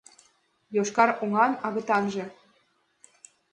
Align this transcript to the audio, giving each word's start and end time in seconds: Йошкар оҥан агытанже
Йошкар 0.75 1.09
оҥан 1.23 1.51
агытанже 1.67 2.25